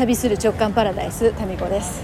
[0.00, 2.02] 旅する直感パラダイスタミコです。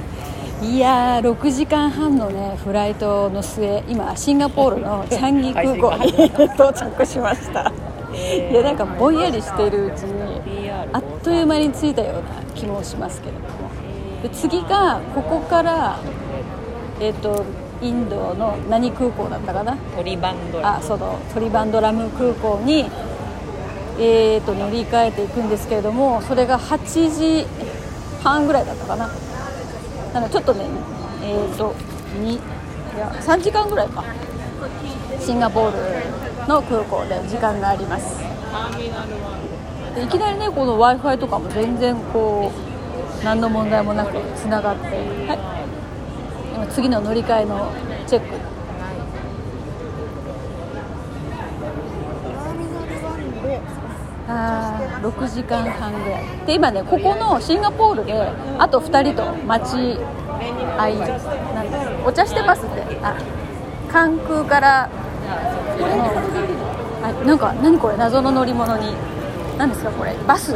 [0.60, 7.72] いやー6時間半のねフライトの末今シンガポールのチャンギ空港に到着しました。
[8.12, 13.70] いやなんかぼんやりしているうちにあっという間に着いたような気もしますけれども。
[14.22, 15.98] で次がここから
[17.00, 17.46] えっ、と
[17.80, 19.74] インドの何空港だったかな？
[19.96, 22.90] トリバンドラあそうだトリバンドラム空港に、
[23.98, 27.65] えー、と乗り換えていくんですけれどもそれが8時
[28.26, 29.08] 半ぐらいだったかな。
[30.12, 30.66] なのでちょっとね
[31.22, 31.74] えー、と
[32.20, 32.38] にい
[32.98, 34.04] や3時間ぐらいか。
[35.20, 38.18] シンガポールの空港で時間があります。
[39.94, 42.52] でいきなりねこの w i f i とかも全然こ
[43.22, 45.38] う何の問題もなくつながって、はい、
[46.54, 47.72] 今次の乗り換えの
[48.06, 48.55] チェック。
[54.28, 58.12] あ6時間半ぐらいで今ねここのシンガポールで
[58.58, 59.98] あと2人と待ち
[60.78, 61.26] 合いなんです
[62.04, 62.98] お茶してますって。
[63.02, 63.16] あ
[63.90, 64.90] 関空から
[67.02, 68.94] あなんか何これ謎の乗り物に
[69.56, 70.54] 何ですかこれバス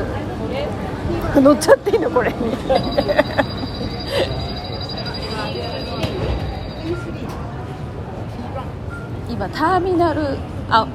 [1.35, 2.37] 乗っちゃっていいのこれに
[9.31, 10.37] 今ターミナル
[10.69, 10.87] あ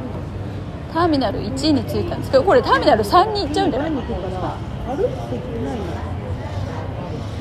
[0.96, 3.92] ターミナル1に着いたんですけどこれターミナル3に行っちゃうんじゃない？
[3.92, 4.02] ま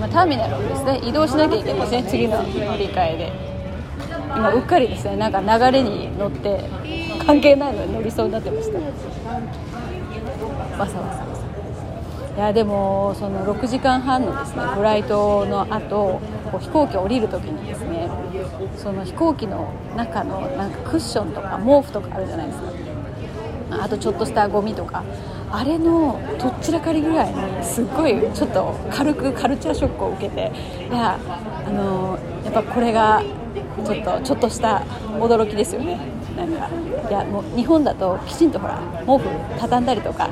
[0.07, 3.33] あ、ターミナルをですね移動しなきゃいけないですね次の乗り換えで
[4.37, 5.15] 今うっかりですね。
[5.17, 6.69] なんか流れに乗って
[7.25, 8.79] 関係ないのに乗りそうになってました。
[8.81, 8.85] わ
[10.89, 11.25] さわさ
[12.37, 18.11] いやでもその6時間半のですねフライトの後こう飛行機降りる時にですね
[18.77, 22.84] その飛行機の中のなんかクッションとか毛布とかあるじゃないですか。
[23.71, 25.03] あとちょっとしたゴミとか。
[25.51, 30.51] あれのとっちらかりぐらいにすっごいちょっと軽くカルチャーショックを受けて。
[30.91, 31.17] いや
[31.67, 33.23] あのやっぱこれが
[33.87, 34.83] ちょっとちょっとした
[35.21, 36.01] 驚きですよね。
[36.37, 36.69] なんか
[37.09, 39.29] いやもう日本だときちんとほら毛布
[39.61, 40.29] 畳んだりとか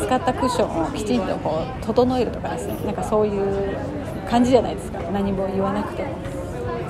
[0.00, 2.76] 使ったクッションをきちんとこう整えるとかですね。
[2.86, 3.76] なんかそういう
[4.26, 5.00] 感じじゃないですか。
[5.12, 6.14] 何も言わなくても。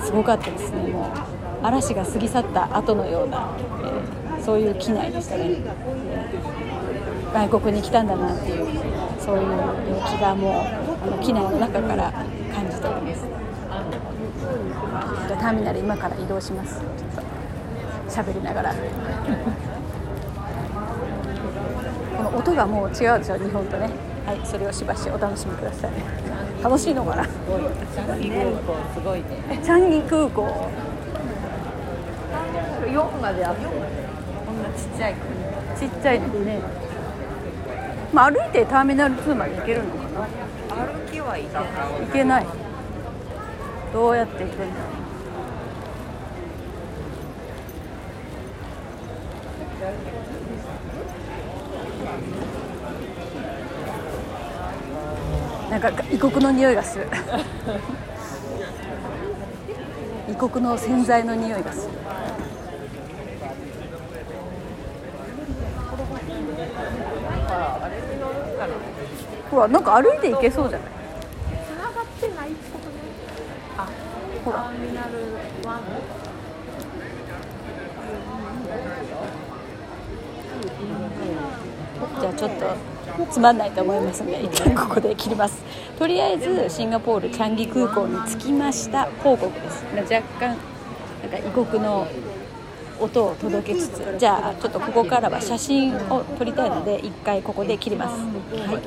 [0.05, 1.36] すごかったですねもう。
[1.63, 3.49] 嵐が過ぎ去った後のような、
[3.83, 5.57] えー、そういう機内でしたね。
[7.33, 8.67] 外国に来たんだなっていう
[9.19, 9.45] そういう
[10.07, 10.53] 気がもう
[11.03, 12.13] あの機内の中から
[12.55, 13.27] 感じております。
[15.47, 16.81] ターミナル今から移動します。
[16.81, 17.23] ちょっと
[18.11, 18.75] 喋りながら。
[22.17, 23.91] この音がもう違うでしょ日本とね。
[24.27, 24.41] はい。
[24.45, 25.91] それをしばしお楽しみください。
[26.65, 27.25] 楽しいのかな？
[27.25, 30.69] チャンギ空港
[32.97, 35.37] すごいねチャンギ空港4まであってこんなちっちゃい国
[35.79, 36.61] ちっちゃいですね。
[38.13, 40.27] まあ歩いてターミナル2まで行けるのかな。
[40.77, 41.67] 歩きはいけない。
[42.07, 42.47] 行けない
[43.93, 44.71] どうやって行くんだろ
[55.69, 57.07] うなんか異国の匂いがする。
[60.29, 61.93] 異国の洗剤の匂いがする。
[69.51, 70.89] ほらなんか歩いて行けそうじゃない？
[71.67, 72.95] 繋がってないってことね。
[73.79, 73.89] あ
[74.45, 74.59] ほら。
[74.59, 75.11] ターミナル
[75.63, 75.81] 1
[82.21, 82.77] じゃあちょっと
[83.31, 85.63] つまんないと思いますので一旦ここで切ります。
[85.99, 89.09] とりあえずシンガポールチャンギ空港に着きました。
[89.23, 89.85] 報告です。
[89.95, 90.57] 若干
[91.23, 92.07] なんか異国の
[93.01, 98.13] 音を届けつつじゃあちょっとここからは写真を撮りたいので一回ここで切ります、
[98.57, 98.83] はい。